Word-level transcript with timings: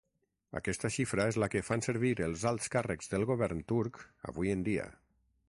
Aquesta 0.59 0.89
xifra 0.95 1.27
és 1.31 1.37
la 1.43 1.49
que 1.55 1.61
fan 1.67 1.85
servir 1.89 2.13
els 2.29 2.47
alts 2.53 2.73
càrrecs 2.77 3.13
del 3.13 3.27
govern 3.33 3.63
turc 3.75 4.03
avui 4.33 4.57
en 4.57 4.67
dia. 4.71 4.91